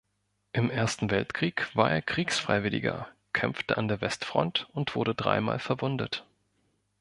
Im 0.51 0.71
Ersten 0.71 1.11
Weltkrieg 1.11 1.75
war 1.75 1.91
er 1.91 2.01
Kriegsfreiwilliger, 2.01 3.07
kämpfte 3.33 3.77
an 3.77 3.87
der 3.87 4.01
Westfront 4.01 4.67
und 4.71 4.95
wurde 4.95 5.13
dreimal 5.13 5.59
verwundet. 5.59 6.25